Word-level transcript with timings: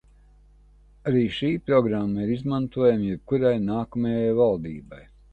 Arī 1.09 1.19
šī 1.33 1.49
programma 1.67 2.23
ir 2.23 2.31
izmantojama 2.35 3.09
jebkurai 3.09 3.51
nākamajai 3.67 4.33
valdībai. 4.41 5.03